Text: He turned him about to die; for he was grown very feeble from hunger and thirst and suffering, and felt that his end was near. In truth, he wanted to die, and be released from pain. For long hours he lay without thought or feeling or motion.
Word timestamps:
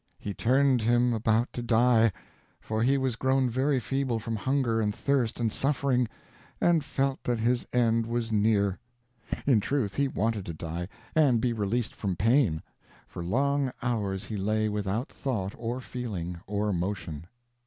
He 0.17 0.33
turned 0.33 0.81
him 0.81 1.13
about 1.13 1.53
to 1.53 1.61
die; 1.61 2.11
for 2.59 2.81
he 2.81 2.97
was 2.97 3.15
grown 3.15 3.51
very 3.51 3.79
feeble 3.79 4.17
from 4.17 4.35
hunger 4.35 4.81
and 4.81 4.95
thirst 4.95 5.39
and 5.39 5.51
suffering, 5.51 6.07
and 6.59 6.83
felt 6.83 7.23
that 7.23 7.37
his 7.37 7.67
end 7.71 8.07
was 8.07 8.31
near. 8.31 8.79
In 9.45 9.59
truth, 9.59 9.93
he 9.93 10.07
wanted 10.07 10.43
to 10.47 10.55
die, 10.55 10.87
and 11.13 11.39
be 11.39 11.53
released 11.53 11.93
from 11.93 12.15
pain. 12.15 12.63
For 13.07 13.23
long 13.23 13.71
hours 13.83 14.25
he 14.25 14.37
lay 14.37 14.67
without 14.69 15.09
thought 15.09 15.53
or 15.55 15.79
feeling 15.79 16.39
or 16.47 16.73
motion. 16.73 17.27